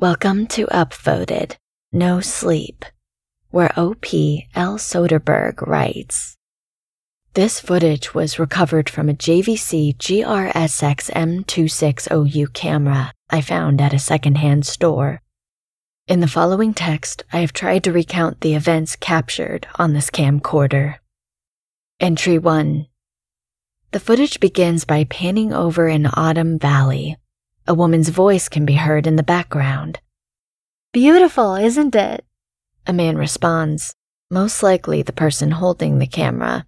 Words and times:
Welcome 0.00 0.46
to 0.46 0.66
Upvoted 0.68 1.56
No 1.92 2.20
Sleep, 2.22 2.86
where 3.50 3.70
O.P. 3.76 4.48
L. 4.54 4.78
Söderberg 4.78 5.60
writes. 5.66 6.38
This 7.34 7.60
footage 7.60 8.14
was 8.14 8.38
recovered 8.38 8.88
from 8.88 9.10
a 9.10 9.12
JVC 9.12 9.98
GRSX 9.98 11.10
M26OU 11.10 12.50
camera 12.54 13.12
I 13.28 13.42
found 13.42 13.82
at 13.82 13.92
a 13.92 13.98
secondhand 13.98 14.64
store. 14.64 15.20
In 16.08 16.20
the 16.20 16.26
following 16.26 16.72
text, 16.72 17.24
I 17.30 17.40
have 17.40 17.52
tried 17.52 17.84
to 17.84 17.92
recount 17.92 18.40
the 18.40 18.54
events 18.54 18.96
captured 18.96 19.66
on 19.74 19.92
this 19.92 20.08
camcorder. 20.08 20.96
Entry 22.00 22.38
1 22.38 22.86
The 23.90 24.00
footage 24.00 24.40
begins 24.40 24.86
by 24.86 25.04
panning 25.04 25.52
over 25.52 25.88
an 25.88 26.08
autumn 26.14 26.58
valley 26.58 27.18
a 27.66 27.74
woman's 27.74 28.08
voice 28.08 28.48
can 28.48 28.64
be 28.64 28.74
heard 28.74 29.06
in 29.06 29.16
the 29.16 29.22
background. 29.22 30.00
Beautiful, 30.92 31.54
isn't 31.54 31.94
it? 31.94 32.24
A 32.86 32.92
man 32.92 33.16
responds, 33.16 33.94
most 34.30 34.62
likely 34.62 35.02
the 35.02 35.12
person 35.12 35.52
holding 35.52 35.98
the 35.98 36.06
camera. 36.06 36.66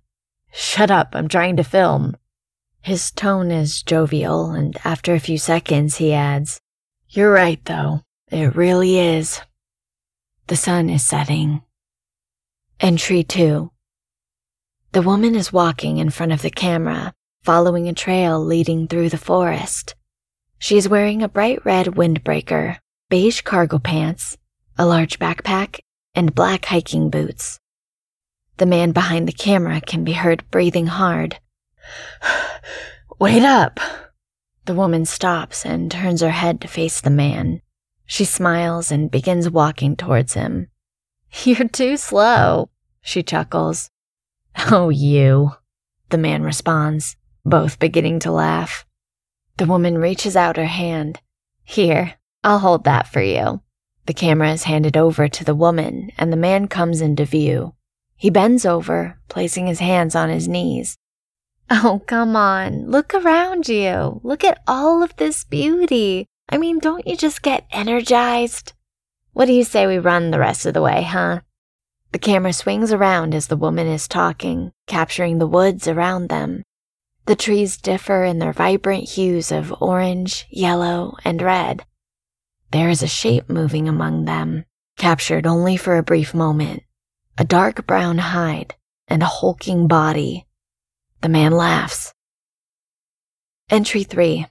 Shut 0.53 0.91
up, 0.91 1.11
I'm 1.15 1.29
trying 1.29 1.57
to 1.57 1.65
film. 1.65 2.17
His 2.81 3.11
tone 3.11 3.51
is 3.51 3.83
jovial, 3.83 4.51
and 4.51 4.77
after 4.85 5.15
a 5.15 5.21
few 5.21 5.39
seconds, 5.39 5.97
he 5.97 6.13
adds, 6.13 6.61
You're 7.09 7.33
right, 7.33 7.65
though. 7.65 8.03
It 8.31 8.57
really 8.57 8.99
is. 8.99 9.41
The 10.49 10.57
sun 10.57 10.91
is 10.91 11.05
setting. 11.05 11.63
Entry 12.81 13.23
2 13.23 13.71
The 14.91 15.03
woman 15.03 15.37
is 15.37 15.53
walking 15.53 15.99
in 15.99 16.11
front 16.11 16.33
of 16.33 16.43
the 16.43 16.51
camera, 16.51 17.15
following 17.45 17.89
a 17.89 17.95
trail 17.95 18.45
leading 18.45 18.89
through 18.89 19.11
the 19.11 19.19
forest. 19.19 19.95
She 20.63 20.79
is 20.79 20.89
wearing 20.89 21.25
a 21.25 21.29
bright 21.29 21.67
red 21.67 21.87
windbreaker, 21.87 22.79
beige 23.11 23.41
cargo 23.41 23.81
pants, 23.81 24.39
a 24.79 24.87
large 24.87 25.19
backpack, 25.19 25.81
and 26.15 26.37
black 26.37 26.67
hiking 26.67 27.11
boots. 27.11 27.59
The 28.59 28.67
man 28.67 28.93
behind 28.93 29.27
the 29.27 29.33
camera 29.33 29.81
can 29.81 30.05
be 30.05 30.13
heard 30.13 30.49
breathing 30.53 30.87
hard. 30.87 31.41
Wait 33.19 33.43
up! 33.43 33.81
The 34.67 34.77
woman 34.77 35.05
stops 35.05 35.67
and 35.67 35.91
turns 35.91 36.21
her 36.21 36.31
head 36.31 36.61
to 36.61 36.69
face 36.69 37.01
the 37.01 37.11
man. 37.11 37.61
She 38.07 38.25
smiles 38.25 38.93
and 38.93 39.11
begins 39.11 39.51
walking 39.51 39.97
towards 39.97 40.35
him. 40.35 40.69
You're 41.43 41.67
too 41.67 41.97
slow, 41.97 42.71
she 43.01 43.25
chuckles. 43.25 43.91
Oh, 44.71 44.91
you, 44.91 45.55
the 46.11 46.19
man 46.19 46.45
responds, 46.45 47.17
both 47.45 47.81
beginning 47.81 48.21
to 48.21 48.31
laugh. 48.31 48.87
The 49.63 49.69
woman 49.69 49.99
reaches 49.99 50.35
out 50.35 50.57
her 50.57 50.67
hand. 50.67 51.21
Here, 51.63 52.15
I'll 52.43 52.59
hold 52.59 52.83
that 52.83 53.07
for 53.07 53.23
you. 53.23 53.63
The 54.07 54.13
camera 54.13 54.51
is 54.51 54.65
handed 54.65 54.97
over 54.97 55.29
to 55.29 55.45
the 55.45 55.55
woman, 55.55 56.11
and 56.19 56.33
the 56.33 56.37
man 56.37 56.67
comes 56.67 57.01
into 57.01 57.25
view. 57.25 57.77
He 58.17 58.29
bends 58.29 58.67
over, 58.67 59.21
placing 59.29 59.69
his 59.69 59.79
hands 59.79 60.17
on 60.17 60.31
his 60.31 60.49
knees. 60.49 60.99
Oh, 61.71 62.03
come 62.09 62.35
on. 62.35 62.91
Look 62.91 63.15
around 63.15 63.69
you. 63.69 64.21
Look 64.25 64.43
at 64.43 64.61
all 64.67 65.01
of 65.01 65.15
this 65.15 65.45
beauty. 65.45 66.27
I 66.49 66.59
mean, 66.59 66.81
don't 66.81 67.07
you 67.07 67.17
just 67.17 67.41
get 67.41 67.65
energized? 67.71 68.73
What 69.33 69.47
do 69.47 69.53
you 69.53 69.63
say 69.63 69.87
we 69.87 70.01
run 70.01 70.33
the 70.33 70.41
rest 70.41 70.67
of 70.67 70.75
the 70.75 70.83
way, 70.83 71.05
huh? 71.05 71.43
The 72.11 72.19
camera 72.19 72.53
swings 72.53 72.93
around 72.93 73.33
as 73.33 73.47
the 73.47 73.57
woman 73.57 73.87
is 73.87 74.09
talking, 74.09 74.73
capturing 74.89 75.39
the 75.39 75.47
woods 75.47 75.87
around 75.87 76.31
them. 76.31 76.65
The 77.27 77.37
trees 77.37 77.77
differ 77.77 78.25
in 78.25 78.41
their 78.41 78.53
vibrant 78.53 79.11
hues 79.11 79.53
of 79.53 79.73
orange, 79.81 80.47
yellow, 80.51 81.17
and 81.25 81.41
red. 81.41 81.85
There 82.73 82.89
is 82.89 83.03
a 83.03 83.07
shape 83.07 83.49
moving 83.49 83.89
among 83.89 84.25
them, 84.25 84.65
captured 84.97 85.47
only 85.47 85.77
for 85.77 85.97
a 85.97 86.03
brief 86.03 86.35
moment. 86.35 86.83
A 87.39 87.45
dark 87.45 87.87
brown 87.87 88.19
hide 88.19 88.75
and 89.07 89.23
a 89.23 89.27
hulking 89.27 89.87
body. 89.87 90.47
The 91.21 91.29
man 91.29 91.53
laughs. 91.53 92.13
Entry 93.71 94.03
3 94.03 94.47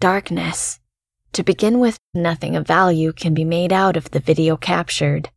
Darkness. 0.00 0.80
To 1.32 1.42
begin 1.42 1.78
with, 1.78 1.98
nothing 2.14 2.56
of 2.56 2.66
value 2.66 3.12
can 3.12 3.34
be 3.34 3.44
made 3.44 3.72
out 3.72 3.96
of 3.96 4.10
the 4.10 4.20
video 4.20 4.56
captured. 4.56 5.30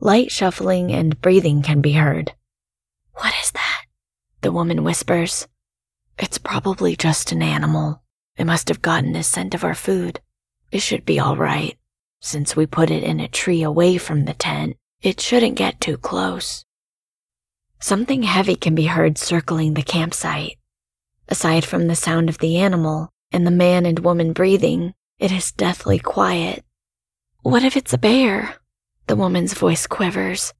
Light 0.00 0.30
shuffling 0.30 0.90
and 0.90 1.20
breathing 1.20 1.62
can 1.62 1.80
be 1.80 1.92
heard. 1.92 2.32
What 3.14 3.34
is 3.42 3.50
that? 3.52 3.71
The 4.42 4.52
woman 4.52 4.82
whispers. 4.82 5.46
It's 6.18 6.36
probably 6.36 6.96
just 6.96 7.30
an 7.30 7.42
animal. 7.42 8.02
It 8.36 8.44
must 8.44 8.68
have 8.68 8.82
gotten 8.82 9.14
a 9.14 9.22
scent 9.22 9.54
of 9.54 9.62
our 9.62 9.74
food. 9.74 10.20
It 10.72 10.80
should 10.80 11.04
be 11.04 11.20
all 11.20 11.36
right. 11.36 11.78
Since 12.20 12.56
we 12.56 12.66
put 12.66 12.90
it 12.90 13.04
in 13.04 13.20
a 13.20 13.28
tree 13.28 13.62
away 13.62 13.98
from 13.98 14.24
the 14.24 14.34
tent, 14.34 14.76
it 15.00 15.20
shouldn't 15.20 15.54
get 15.54 15.80
too 15.80 15.96
close. 15.96 16.64
Something 17.78 18.24
heavy 18.24 18.56
can 18.56 18.74
be 18.74 18.86
heard 18.86 19.16
circling 19.16 19.74
the 19.74 19.82
campsite. 19.82 20.58
Aside 21.28 21.64
from 21.64 21.86
the 21.86 21.94
sound 21.94 22.28
of 22.28 22.38
the 22.38 22.56
animal 22.56 23.12
and 23.30 23.46
the 23.46 23.52
man 23.52 23.86
and 23.86 24.00
woman 24.00 24.32
breathing, 24.32 24.92
it 25.20 25.30
is 25.30 25.52
deathly 25.52 26.00
quiet. 26.00 26.64
What 27.42 27.62
if 27.62 27.76
it's 27.76 27.92
a 27.92 27.98
bear? 27.98 28.56
The 29.06 29.16
woman's 29.16 29.54
voice 29.54 29.86
quivers. 29.86 30.52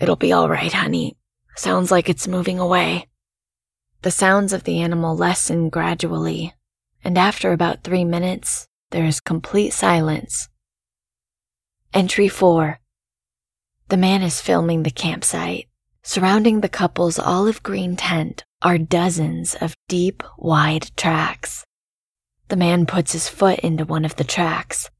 It'll 0.00 0.16
be 0.16 0.32
all 0.32 0.48
right, 0.48 0.72
honey. 0.72 1.18
Sounds 1.56 1.90
like 1.90 2.08
it's 2.08 2.26
moving 2.26 2.58
away. 2.58 3.08
The 4.02 4.10
sounds 4.10 4.52
of 4.52 4.64
the 4.64 4.80
animal 4.80 5.16
lessen 5.16 5.68
gradually, 5.68 6.54
and 7.04 7.18
after 7.18 7.52
about 7.52 7.84
three 7.84 8.04
minutes, 8.04 8.66
there 8.90 9.04
is 9.04 9.20
complete 9.20 9.72
silence. 9.72 10.48
Entry 11.94 12.28
4 12.28 12.80
The 13.88 13.96
man 13.96 14.22
is 14.22 14.40
filming 14.40 14.82
the 14.82 14.90
campsite. 14.90 15.68
Surrounding 16.02 16.60
the 16.60 16.68
couple's 16.68 17.18
olive 17.18 17.62
green 17.62 17.96
tent 17.96 18.44
are 18.60 18.78
dozens 18.78 19.54
of 19.56 19.76
deep, 19.88 20.22
wide 20.36 20.90
tracks. 20.96 21.64
The 22.48 22.56
man 22.56 22.86
puts 22.86 23.12
his 23.12 23.28
foot 23.28 23.60
into 23.60 23.84
one 23.84 24.04
of 24.04 24.16
the 24.16 24.24
tracks. 24.24 24.90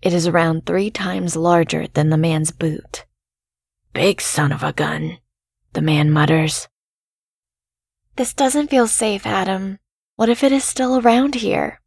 It 0.00 0.12
is 0.12 0.26
around 0.26 0.64
three 0.64 0.90
times 0.90 1.36
larger 1.36 1.88
than 1.88 2.10
the 2.10 2.16
man's 2.16 2.52
boot. 2.52 3.04
Big 3.92 4.20
son 4.20 4.50
of 4.50 4.62
a 4.62 4.72
gun, 4.72 5.18
the 5.76 5.82
man 5.82 6.10
mutters. 6.10 6.68
This 8.16 8.32
doesn't 8.32 8.70
feel 8.70 8.86
safe, 8.86 9.26
Adam. 9.26 9.78
What 10.14 10.30
if 10.30 10.42
it 10.42 10.50
is 10.50 10.64
still 10.64 10.98
around 10.98 11.34
here? 11.34 11.82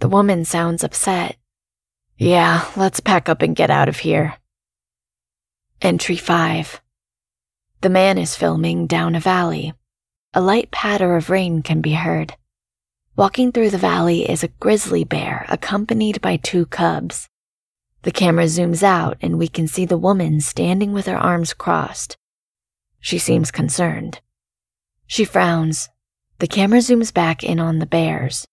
The 0.00 0.08
woman 0.10 0.44
sounds 0.44 0.84
upset. 0.84 1.38
Yeah, 2.18 2.70
let's 2.76 3.00
pack 3.00 3.30
up 3.30 3.40
and 3.40 3.56
get 3.56 3.70
out 3.70 3.88
of 3.88 4.00
here. 4.00 4.36
Entry 5.80 6.18
5 6.18 6.82
The 7.80 7.88
man 7.88 8.18
is 8.18 8.36
filming 8.36 8.86
down 8.86 9.14
a 9.14 9.20
valley. 9.20 9.72
A 10.34 10.42
light 10.42 10.70
patter 10.70 11.16
of 11.16 11.30
rain 11.30 11.62
can 11.62 11.80
be 11.80 11.94
heard. 11.94 12.34
Walking 13.16 13.50
through 13.50 13.70
the 13.70 13.78
valley 13.78 14.28
is 14.28 14.44
a 14.44 14.52
grizzly 14.60 15.04
bear 15.04 15.46
accompanied 15.48 16.20
by 16.20 16.36
two 16.36 16.66
cubs. 16.66 17.30
The 18.02 18.12
camera 18.12 18.44
zooms 18.44 18.82
out 18.82 19.16
and 19.22 19.38
we 19.38 19.48
can 19.48 19.68
see 19.68 19.86
the 19.86 19.96
woman 19.96 20.42
standing 20.42 20.92
with 20.92 21.06
her 21.06 21.16
arms 21.16 21.54
crossed. 21.54 22.18
She 23.00 23.18
seems 23.18 23.50
concerned. 23.50 24.20
She 25.06 25.24
frowns. 25.24 25.88
The 26.38 26.46
camera 26.46 26.80
zooms 26.80 27.14
back 27.14 27.42
in 27.44 27.60
on 27.60 27.78
the 27.78 27.86
bears. 27.86 28.46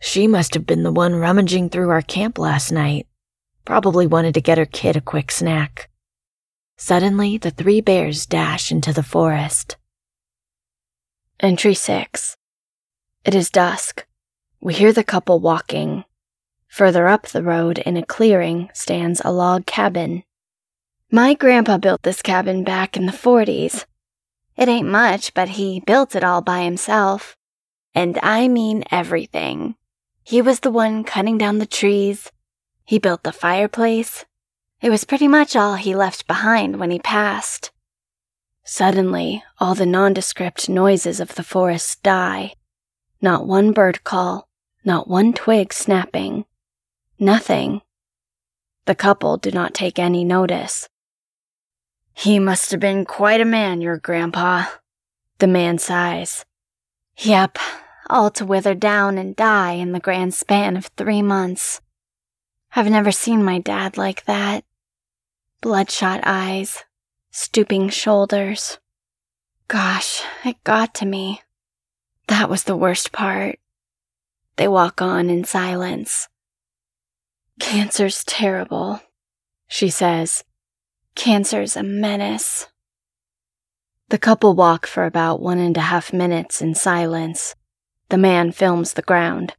She 0.00 0.26
must 0.26 0.54
have 0.54 0.66
been 0.66 0.82
the 0.82 0.92
one 0.92 1.14
rummaging 1.14 1.70
through 1.70 1.90
our 1.90 2.02
camp 2.02 2.38
last 2.38 2.72
night. 2.72 3.06
Probably 3.64 4.06
wanted 4.06 4.34
to 4.34 4.40
get 4.40 4.58
her 4.58 4.66
kid 4.66 4.96
a 4.96 5.00
quick 5.00 5.30
snack. 5.30 5.88
Suddenly, 6.76 7.38
the 7.38 7.52
three 7.52 7.80
bears 7.80 8.26
dash 8.26 8.72
into 8.72 8.92
the 8.92 9.04
forest. 9.04 9.76
Entry 11.38 11.74
6 11.74 12.36
It 13.24 13.34
is 13.34 13.50
dusk. 13.50 14.06
We 14.60 14.74
hear 14.74 14.92
the 14.92 15.04
couple 15.04 15.38
walking. 15.38 16.04
Further 16.66 17.06
up 17.06 17.28
the 17.28 17.42
road 17.42 17.78
in 17.78 17.96
a 17.96 18.04
clearing 18.04 18.70
stands 18.74 19.20
a 19.24 19.32
log 19.32 19.66
cabin. 19.66 20.24
My 21.14 21.34
grandpa 21.34 21.76
built 21.76 22.04
this 22.04 22.22
cabin 22.22 22.64
back 22.64 22.96
in 22.96 23.04
the 23.04 23.12
40s. 23.12 23.84
It 24.56 24.66
ain't 24.66 24.88
much, 24.88 25.34
but 25.34 25.50
he 25.50 25.80
built 25.80 26.16
it 26.16 26.24
all 26.24 26.40
by 26.40 26.62
himself. 26.62 27.36
And 27.94 28.18
I 28.22 28.48
mean 28.48 28.82
everything. 28.90 29.74
He 30.22 30.40
was 30.40 30.60
the 30.60 30.70
one 30.70 31.04
cutting 31.04 31.36
down 31.36 31.58
the 31.58 31.66
trees. 31.66 32.32
He 32.86 32.98
built 32.98 33.24
the 33.24 33.32
fireplace. 33.32 34.24
It 34.80 34.88
was 34.88 35.04
pretty 35.04 35.28
much 35.28 35.54
all 35.54 35.74
he 35.74 35.94
left 35.94 36.26
behind 36.26 36.80
when 36.80 36.90
he 36.90 36.98
passed. 36.98 37.72
Suddenly, 38.64 39.44
all 39.58 39.74
the 39.74 39.84
nondescript 39.84 40.70
noises 40.70 41.20
of 41.20 41.34
the 41.34 41.42
forest 41.42 42.02
die. 42.02 42.54
Not 43.20 43.46
one 43.46 43.72
bird 43.72 44.02
call, 44.02 44.48
not 44.82 45.08
one 45.08 45.34
twig 45.34 45.74
snapping. 45.74 46.46
Nothing. 47.18 47.82
The 48.86 48.94
couple 48.94 49.36
do 49.36 49.50
not 49.50 49.74
take 49.74 49.98
any 49.98 50.24
notice. 50.24 50.88
He 52.14 52.38
must 52.38 52.70
have 52.70 52.80
been 52.80 53.04
quite 53.04 53.40
a 53.40 53.44
man, 53.44 53.80
your 53.80 53.96
grandpa. 53.96 54.66
The 55.38 55.46
man 55.46 55.78
sighs. 55.78 56.44
Yep, 57.16 57.58
all 58.08 58.30
to 58.30 58.44
wither 58.44 58.74
down 58.74 59.18
and 59.18 59.34
die 59.34 59.72
in 59.72 59.92
the 59.92 60.00
grand 60.00 60.34
span 60.34 60.76
of 60.76 60.86
three 60.86 61.22
months. 61.22 61.80
I've 62.74 62.90
never 62.90 63.12
seen 63.12 63.44
my 63.44 63.58
dad 63.58 63.96
like 63.96 64.24
that. 64.24 64.64
Bloodshot 65.60 66.20
eyes, 66.24 66.84
stooping 67.30 67.88
shoulders. 67.90 68.78
Gosh, 69.68 70.22
it 70.44 70.62
got 70.64 70.94
to 70.96 71.06
me. 71.06 71.42
That 72.28 72.48
was 72.48 72.64
the 72.64 72.76
worst 72.76 73.12
part. 73.12 73.58
They 74.56 74.68
walk 74.68 75.00
on 75.00 75.30
in 75.30 75.44
silence. 75.44 76.28
Cancer's 77.60 78.24
terrible, 78.24 79.00
she 79.68 79.88
says. 79.88 80.44
Cancer's 81.14 81.76
a 81.76 81.82
menace. 81.82 82.68
The 84.08 84.18
couple 84.18 84.54
walk 84.54 84.86
for 84.86 85.04
about 85.04 85.40
one 85.40 85.58
and 85.58 85.76
a 85.76 85.82
half 85.82 86.12
minutes 86.12 86.60
in 86.60 86.74
silence. 86.74 87.54
The 88.08 88.18
man 88.18 88.50
films 88.50 88.94
the 88.94 89.02
ground. 89.02 89.54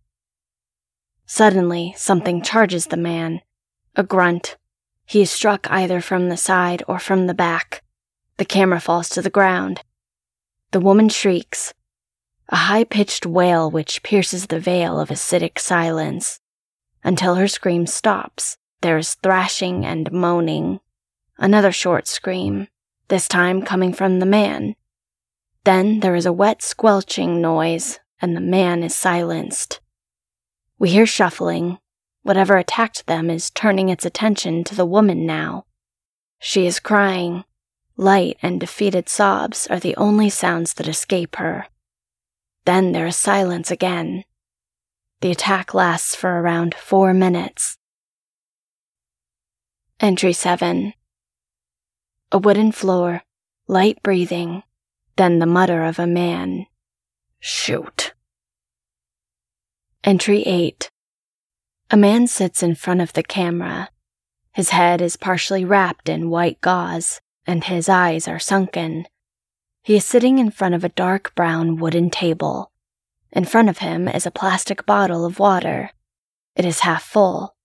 Suddenly, 1.26 1.94
something 1.96 2.42
charges 2.42 2.88
the 2.88 2.98
man. 2.98 3.42
A 3.96 4.04
grunt. 4.04 4.58
He 5.06 5.22
is 5.22 5.32
struck 5.32 5.70
either 5.70 6.02
from 6.02 6.30
the 6.30 6.38
side 6.38 6.84
or 6.88 7.00
from 7.00 7.28
the 7.28 7.34
back. 7.34 7.84
The 8.38 8.46
camera 8.46 8.80
falls 8.80 9.10
to 9.10 9.22
the 9.22 9.30
ground. 9.30 9.82
The 10.72 10.80
woman 10.80 11.08
shrieks, 11.10 11.74
a 12.50 12.56
high 12.56 12.84
pitched 12.84 13.26
wail 13.26 13.70
which 13.70 14.04
pierces 14.04 14.48
the 14.48 14.60
veil 14.60 15.00
of 15.00 15.10
acidic 15.10 15.60
silence. 15.60 16.40
Until 17.04 17.36
her 17.36 17.48
scream 17.48 17.86
stops, 17.86 18.58
there 18.82 18.98
is 18.98 19.16
thrashing 19.16 19.86
and 19.86 20.12
moaning. 20.12 20.80
Another 21.38 21.72
short 21.72 22.08
scream, 22.08 22.68
this 23.08 23.28
time 23.28 23.62
coming 23.62 23.94
from 23.94 24.20
the 24.20 24.26
man. 24.26 24.76
Then 25.64 26.00
there 26.02 26.16
is 26.16 26.26
a 26.26 26.34
wet 26.34 26.62
squelching 26.62 27.42
noise, 27.42 28.00
and 28.22 28.36
the 28.36 28.42
man 28.42 28.84
is 28.84 28.96
silenced. 28.96 29.80
We 30.78 30.90
hear 30.90 31.06
shuffling. 31.06 31.80
Whatever 32.22 32.58
attacked 32.58 33.08
them 33.08 33.30
is 33.30 33.50
turning 33.50 33.90
its 33.90 34.06
attention 34.06 34.64
to 34.66 34.76
the 34.76 34.86
woman 34.86 35.26
now. 35.26 35.66
She 36.40 36.66
is 36.66 36.80
crying. 36.80 37.44
Light 37.98 38.38
and 38.42 38.60
defeated 38.60 39.10
sobs 39.10 39.68
are 39.68 39.80
the 39.80 39.96
only 39.96 40.30
sounds 40.30 40.74
that 40.76 40.88
escape 40.88 41.36
her. 41.38 41.68
Then 42.66 42.92
there 42.92 43.08
is 43.08 43.16
silence 43.16 43.72
again. 43.72 44.24
The 45.22 45.32
attack 45.32 45.74
lasts 45.74 46.16
for 46.16 46.42
around 46.42 46.76
four 46.76 47.14
minutes. 47.14 47.78
Entry 50.00 50.34
7 50.34 50.94
A 52.34 52.40
wooden 52.40 52.72
floor, 52.72 53.22
light 53.68 54.02
breathing, 54.02 54.64
then 55.18 55.38
the 55.38 55.46
mutter 55.46 55.84
of 55.84 56.00
a 56.00 56.08
man. 56.08 56.66
Shoot. 57.40 58.16
Entry 60.04 60.42
8 60.42 60.90
A 61.92 61.96
man 61.96 62.26
sits 62.26 62.64
in 62.64 62.74
front 62.74 63.02
of 63.02 63.14
the 63.14 63.22
camera. 63.22 63.90
His 64.52 64.72
head 64.72 65.00
is 65.00 65.16
partially 65.16 65.64
wrapped 65.64 66.10
in 66.10 66.32
white 66.32 66.60
gauze, 66.60 67.22
and 67.46 67.66
his 67.66 67.88
eyes 67.88 68.28
are 68.28 68.40
sunken. 68.40 69.06
He 69.84 69.96
is 69.96 70.04
sitting 70.04 70.40
in 70.40 70.50
front 70.50 70.74
of 70.74 70.84
a 70.84 70.90
dark 70.90 71.36
brown 71.36 71.76
wooden 71.76 72.10
table. 72.10 72.72
In 73.32 73.46
front 73.46 73.70
of 73.70 73.78
him 73.78 74.08
is 74.08 74.26
a 74.26 74.32
plastic 74.32 74.88
bottle 74.88 75.24
of 75.24 75.38
water. 75.38 75.92
It 76.56 76.66
is 76.66 76.80
half 76.80 77.04
full. 77.04 77.56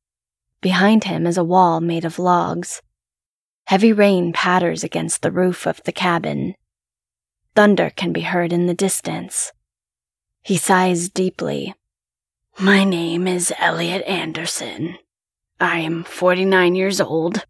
Behind 0.61 1.05
him 1.05 1.27
is 1.27 1.39
a 1.39 1.43
wall 1.43 1.81
made 1.81 2.05
of 2.05 2.19
logs. 2.19 2.83
Heavy 3.69 3.93
rain 3.93 4.33
patters 4.33 4.83
against 4.83 5.21
the 5.21 5.31
roof 5.31 5.67
of 5.67 5.83
the 5.85 5.93
cabin. 5.93 6.55
Thunder 7.55 7.91
can 7.95 8.15
be 8.15 8.23
heard 8.23 8.51
in 8.51 8.67
the 8.67 8.73
distance. 8.73 9.53
He 10.41 10.57
sighs 10.57 11.11
deeply. 11.11 11.75
My 12.59 12.83
name 12.85 13.29
is 13.29 13.53
Elliot 13.59 14.03
Anderson. 14.07 14.97
I 15.61 15.81
am 15.81 16.03
49 16.05 16.77
years 16.77 16.99
old. 16.99 17.45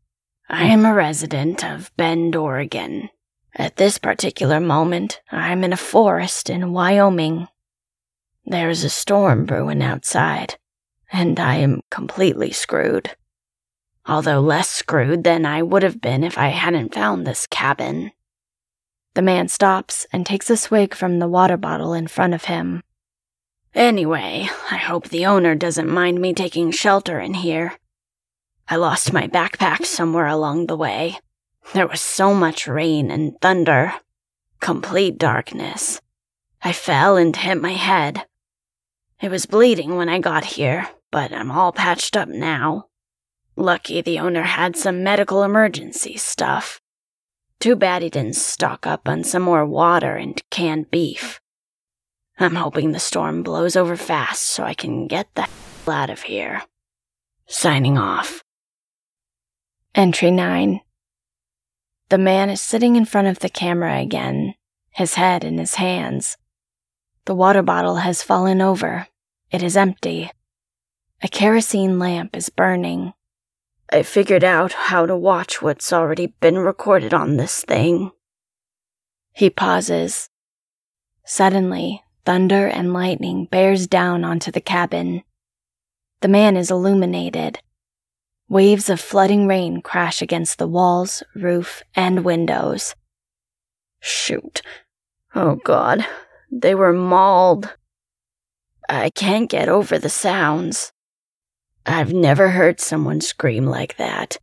I 0.48 0.64
am 0.64 0.84
a 0.84 0.92
resident 0.92 1.64
of 1.64 1.92
Bend, 1.96 2.34
Oregon. 2.34 3.10
At 3.54 3.76
this 3.76 3.96
particular 3.98 4.58
moment, 4.58 5.20
I 5.30 5.52
am 5.52 5.62
in 5.62 5.72
a 5.72 5.76
forest 5.76 6.50
in 6.50 6.72
Wyoming. 6.72 7.46
There 8.44 8.70
is 8.70 8.82
a 8.82 8.90
storm 8.90 9.46
brewing 9.46 9.84
outside, 9.84 10.56
and 11.12 11.38
I 11.38 11.58
am 11.58 11.82
completely 11.90 12.50
screwed. 12.50 13.14
Although 14.08 14.40
less 14.40 14.70
screwed 14.70 15.22
than 15.22 15.44
I 15.44 15.62
would 15.62 15.82
have 15.82 16.00
been 16.00 16.24
if 16.24 16.38
I 16.38 16.48
hadn't 16.48 16.94
found 16.94 17.26
this 17.26 17.46
cabin. 17.46 18.10
The 19.14 19.22
man 19.22 19.48
stops 19.48 20.06
and 20.12 20.24
takes 20.24 20.48
a 20.48 20.56
swig 20.56 20.94
from 20.94 21.18
the 21.18 21.28
water 21.28 21.58
bottle 21.58 21.92
in 21.92 22.08
front 22.08 22.32
of 22.32 22.44
him. 22.44 22.82
Anyway, 23.74 24.48
I 24.70 24.76
hope 24.76 25.08
the 25.08 25.26
owner 25.26 25.54
doesn't 25.54 25.90
mind 25.90 26.20
me 26.20 26.32
taking 26.32 26.70
shelter 26.70 27.20
in 27.20 27.34
here. 27.34 27.74
I 28.66 28.76
lost 28.76 29.12
my 29.12 29.28
backpack 29.28 29.84
somewhere 29.84 30.26
along 30.26 30.66
the 30.66 30.76
way. 30.76 31.18
There 31.74 31.86
was 31.86 32.00
so 32.00 32.32
much 32.32 32.66
rain 32.66 33.10
and 33.10 33.38
thunder. 33.40 33.92
Complete 34.60 35.18
darkness. 35.18 36.00
I 36.62 36.72
fell 36.72 37.16
and 37.16 37.36
hit 37.36 37.60
my 37.60 37.72
head. 37.72 38.24
It 39.20 39.30
was 39.30 39.46
bleeding 39.46 39.96
when 39.96 40.08
I 40.08 40.18
got 40.18 40.44
here, 40.44 40.88
but 41.10 41.32
I'm 41.32 41.50
all 41.50 41.72
patched 41.72 42.16
up 42.16 42.28
now. 42.28 42.87
Lucky 43.58 44.00
the 44.00 44.20
owner 44.20 44.44
had 44.44 44.76
some 44.76 45.02
medical 45.02 45.42
emergency 45.42 46.16
stuff. 46.16 46.80
Too 47.58 47.74
bad 47.74 48.02
he 48.02 48.08
didn't 48.08 48.36
stock 48.36 48.86
up 48.86 49.08
on 49.08 49.24
some 49.24 49.42
more 49.42 49.66
water 49.66 50.14
and 50.14 50.40
canned 50.48 50.92
beef. 50.92 51.40
I'm 52.38 52.54
hoping 52.54 52.92
the 52.92 53.00
storm 53.00 53.42
blows 53.42 53.74
over 53.74 53.96
fast 53.96 54.42
so 54.42 54.62
I 54.62 54.74
can 54.74 55.08
get 55.08 55.26
the 55.34 55.48
hell 55.84 55.92
out 55.92 56.08
of 56.08 56.22
here. 56.22 56.62
Signing 57.48 57.98
off. 57.98 58.44
Entry 59.92 60.30
9. 60.30 60.80
The 62.10 62.18
man 62.18 62.50
is 62.50 62.60
sitting 62.60 62.94
in 62.94 63.06
front 63.06 63.26
of 63.26 63.40
the 63.40 63.48
camera 63.48 63.98
again, 63.98 64.54
his 64.90 65.14
head 65.14 65.42
in 65.42 65.58
his 65.58 65.74
hands. 65.74 66.36
The 67.24 67.34
water 67.34 67.62
bottle 67.62 67.96
has 67.96 68.22
fallen 68.22 68.60
over. 68.60 69.08
It 69.50 69.64
is 69.64 69.76
empty. 69.76 70.30
A 71.24 71.26
kerosene 71.26 71.98
lamp 71.98 72.36
is 72.36 72.50
burning. 72.50 73.14
I 73.90 74.02
figured 74.02 74.44
out 74.44 74.72
how 74.72 75.06
to 75.06 75.16
watch 75.16 75.62
what's 75.62 75.92
already 75.92 76.34
been 76.40 76.58
recorded 76.58 77.14
on 77.14 77.36
this 77.36 77.64
thing. 77.64 78.10
He 79.32 79.48
pauses. 79.48 80.28
Suddenly, 81.24 82.02
thunder 82.26 82.66
and 82.66 82.92
lightning 82.92 83.46
bears 83.46 83.86
down 83.86 84.24
onto 84.24 84.50
the 84.50 84.60
cabin. 84.60 85.22
The 86.20 86.28
man 86.28 86.56
is 86.56 86.70
illuminated. 86.70 87.60
Waves 88.48 88.90
of 88.90 89.00
flooding 89.00 89.46
rain 89.46 89.80
crash 89.80 90.20
against 90.20 90.58
the 90.58 90.68
walls, 90.68 91.22
roof, 91.34 91.82
and 91.94 92.24
windows. 92.24 92.94
Shoot. 94.00 94.60
Oh 95.34 95.56
god. 95.64 96.04
They 96.50 96.74
were 96.74 96.92
mauled. 96.92 97.74
I 98.88 99.10
can't 99.10 99.50
get 99.50 99.68
over 99.68 99.98
the 99.98 100.08
sounds. 100.08 100.92
I've 101.90 102.12
never 102.12 102.50
heard 102.50 102.80
someone 102.80 103.22
scream 103.22 103.64
like 103.64 103.96
that, 103.96 104.36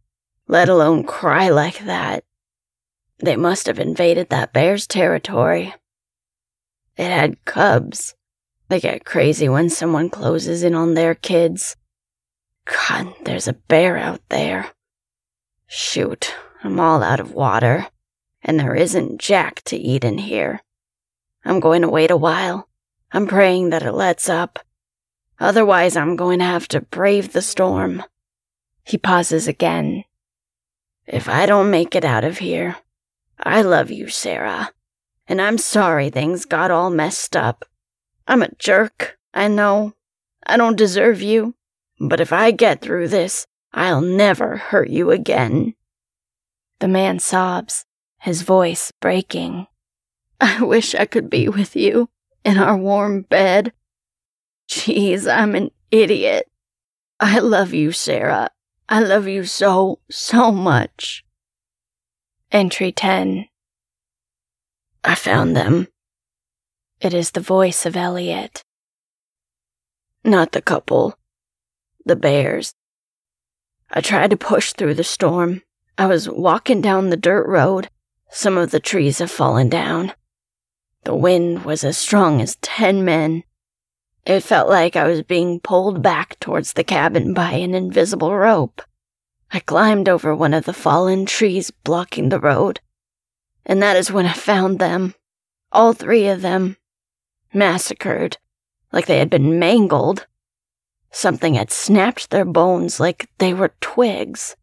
let 0.48 0.68
alone 0.68 1.04
cry 1.04 1.50
like 1.50 1.78
that. 1.86 2.24
They 3.20 3.36
must 3.36 3.68
have 3.68 3.78
invaded 3.78 4.30
that 4.30 4.52
bear's 4.52 4.88
territory. 4.88 5.72
It 6.98 7.12
had 7.12 7.46
cubs. 7.46 8.16
They 8.68 8.80
get 8.80 9.06
crazy 9.06 9.48
when 9.48 9.70
someone 9.70 10.10
closes 10.10 10.64
in 10.64 10.74
on 10.74 10.96
their 10.96 11.14
kids. 11.14 11.76
God, 12.66 13.14
there's 13.26 13.48
a 13.48 13.54
bear 13.54 13.96
out 13.96 14.22
there. 14.30 14.72
Shoot, 15.68 16.34
I'm 16.64 16.80
all 16.80 17.04
out 17.04 17.20
of 17.20 17.34
water, 17.34 17.86
and 18.42 18.60
there 18.60 18.74
isn't 18.74 19.22
jack 19.22 19.62
to 19.66 19.78
eat 19.78 20.04
in 20.04 20.18
here. 20.18 20.64
I'm 21.46 21.60
going 21.60 21.84
to 21.84 21.90
wait 21.90 22.10
a 22.10 22.18
while. 22.18 22.68
I'm 23.12 23.28
praying 23.28 23.70
that 23.70 23.84
it 23.84 23.92
lets 23.92 24.30
up. 24.30 24.58
Otherwise, 25.40 25.98
I'm 25.98 26.16
going 26.16 26.40
to 26.40 26.46
have 26.46 26.68
to 26.70 26.82
brave 26.82 27.34
the 27.34 27.42
storm. 27.42 28.04
He 28.84 28.98
pauses 28.98 29.48
again. 29.48 30.04
If 31.06 31.28
I 31.28 31.46
don't 31.46 31.72
make 31.72 31.96
it 31.96 32.06
out 32.06 32.24
of 32.24 32.40
here, 32.40 32.78
I 33.40 33.62
love 33.62 33.92
you, 33.92 34.08
Sarah. 34.08 34.72
And 35.28 35.42
I'm 35.42 35.58
sorry 35.58 36.10
things 36.10 36.46
got 36.46 36.72
all 36.72 36.90
messed 36.90 37.36
up. 37.36 37.66
I'm 38.28 38.42
a 38.42 38.54
jerk, 38.58 39.18
I 39.34 39.48
know. 39.48 39.94
I 40.46 40.58
don't 40.58 40.78
deserve 40.78 41.22
you. 41.22 41.56
But 42.00 42.20
if 42.20 42.32
I 42.34 42.52
get 42.52 42.82
through 42.82 43.08
this, 43.08 43.48
I'll 43.74 44.02
never 44.02 44.58
hurt 44.58 44.90
you 44.90 45.12
again. 45.12 45.76
The 46.80 46.88
man 46.88 47.20
sobs, 47.20 47.86
his 48.20 48.42
voice 48.42 48.92
breaking. 49.00 49.68
I 50.42 50.64
wish 50.64 50.96
I 50.96 51.06
could 51.06 51.30
be 51.30 51.50
with 51.50 51.76
you 51.76 52.10
in 52.44 52.58
our 52.58 52.78
warm 52.78 53.22
bed. 53.24 53.74
Jeez, 54.70 55.32
I'm 55.32 55.56
an 55.56 55.72
idiot. 55.92 56.50
I 57.20 57.40
love 57.40 57.74
you, 57.74 57.92
Sarah. 57.92 58.50
I 58.90 59.00
love 59.00 59.28
you 59.28 59.46
so, 59.46 60.00
so 60.10 60.52
much. 60.52 61.24
Entry 62.52 62.92
10 62.92 63.48
I 65.04 65.14
found 65.14 65.56
them. 65.56 65.88
It 67.00 67.14
is 67.14 67.32
the 67.32 67.42
voice 67.42 67.86
of 67.86 67.96
Elliot. 67.96 68.64
Not 70.24 70.52
the 70.52 70.62
couple. 70.62 71.18
The 72.06 72.16
bears. 72.16 72.74
I 73.92 74.02
tried 74.02 74.32
to 74.32 74.38
push 74.38 74.74
through 74.74 74.96
the 74.96 75.04
storm. 75.04 75.62
I 75.98 76.08
was 76.08 76.28
walking 76.28 76.82
down 76.82 77.10
the 77.10 77.18
dirt 77.18 77.48
road. 77.48 77.90
Some 78.32 78.58
of 78.58 78.72
the 78.72 78.80
trees 78.80 79.20
have 79.20 79.32
fallen 79.32 79.70
down. 79.70 80.14
The 81.04 81.16
wind 81.16 81.66
was 81.66 81.84
as 81.84 81.98
strong 81.98 82.42
as 82.42 82.58
ten 82.58 83.06
men. 83.06 83.44
It 84.26 84.42
felt 84.42 84.68
like 84.68 84.96
I 84.96 85.08
was 85.08 85.22
being 85.22 85.60
pulled 85.60 86.02
back 86.02 86.40
towards 86.40 86.74
the 86.74 86.84
cabin 86.84 87.34
by 87.34 87.52
an 87.52 87.76
invisible 87.76 88.36
rope. 88.36 88.82
I 89.52 89.60
climbed 89.60 90.10
over 90.10 90.36
one 90.36 90.54
of 90.54 90.66
the 90.66 90.74
fallen 90.74 91.28
trees 91.28 91.70
blocking 91.70 92.30
the 92.30 92.40
road. 92.40 92.80
And 93.66 93.82
that 93.84 93.96
is 93.96 94.12
when 94.12 94.26
I 94.26 94.34
found 94.34 94.80
them. 94.80 95.14
All 95.72 95.94
three 95.94 96.28
of 96.28 96.42
them. 96.42 96.78
Massacred. 97.54 98.38
Like 98.92 99.06
they 99.06 99.20
had 99.20 99.30
been 99.30 99.60
mangled. 99.60 100.26
Something 101.12 101.54
had 101.54 101.72
snapped 101.72 102.32
their 102.32 102.46
bones 102.46 103.00
like 103.00 103.30
they 103.38 103.54
were 103.54 103.76
twigs. 103.80 104.56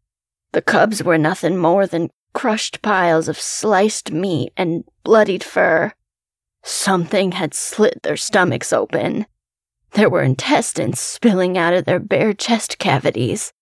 The 0.51 0.61
cubs 0.61 1.01
were 1.03 1.17
nothing 1.17 1.57
more 1.57 1.87
than 1.87 2.11
crushed 2.33 2.81
piles 2.81 3.27
of 3.29 3.39
sliced 3.39 4.11
meat 4.11 4.51
and 4.57 4.83
bloodied 5.03 5.43
fur. 5.43 5.93
Something 6.63 7.31
had 7.31 7.53
slit 7.53 8.03
their 8.03 8.17
stomachs 8.17 8.73
open. 8.73 9.25
There 9.93 10.09
were 10.09 10.23
intestines 10.23 10.99
spilling 10.99 11.57
out 11.57 11.73
of 11.73 11.85
their 11.85 11.99
bare 11.99 12.33
chest 12.33 12.79
cavities. 12.79 13.53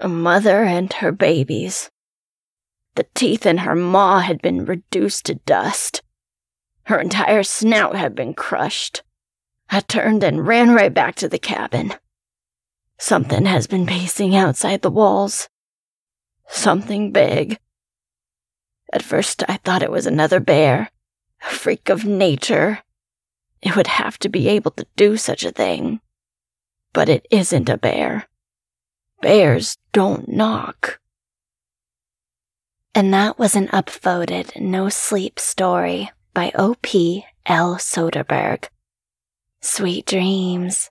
A 0.00 0.08
mother 0.08 0.62
and 0.62 0.92
her 0.94 1.10
babies. 1.10 1.90
The 2.94 3.06
teeth 3.14 3.44
in 3.44 3.58
her 3.58 3.74
maw 3.74 4.20
had 4.20 4.40
been 4.40 4.64
reduced 4.64 5.26
to 5.26 5.34
dust. 5.34 6.02
Her 6.84 7.00
entire 7.00 7.42
snout 7.42 7.96
had 7.96 8.14
been 8.14 8.32
crushed. 8.32 9.02
I 9.68 9.80
turned 9.80 10.22
and 10.22 10.46
ran 10.46 10.70
right 10.70 10.94
back 10.94 11.16
to 11.16 11.28
the 11.28 11.38
cabin. 11.38 11.94
Something 12.98 13.46
has 13.46 13.66
been 13.66 13.86
pacing 13.86 14.36
outside 14.36 14.82
the 14.82 14.90
walls. 14.90 15.48
Something 16.48 17.10
big. 17.10 17.58
At 18.92 19.02
first, 19.02 19.42
I 19.48 19.56
thought 19.56 19.82
it 19.82 19.90
was 19.90 20.06
another 20.06 20.38
bear, 20.38 20.90
a 21.42 21.52
freak 21.52 21.88
of 21.88 22.04
nature. 22.04 22.78
It 23.66 23.74
would 23.74 23.88
have 23.88 24.16
to 24.20 24.28
be 24.28 24.46
able 24.46 24.70
to 24.70 24.86
do 24.94 25.16
such 25.16 25.44
a 25.44 25.50
thing. 25.50 25.98
But 26.92 27.08
it 27.08 27.26
isn't 27.32 27.68
a 27.68 27.76
bear. 27.76 28.28
Bears 29.20 29.76
don't 29.90 30.28
knock. 30.28 31.00
And 32.94 33.12
that 33.12 33.40
was 33.40 33.56
an 33.56 33.66
upvoted 33.68 34.60
no 34.60 34.88
sleep 34.88 35.40
story 35.40 36.12
by 36.32 36.52
O.P. 36.54 37.26
L. 37.44 37.74
Söderberg. 37.74 38.68
Sweet 39.60 40.06
dreams. 40.06 40.88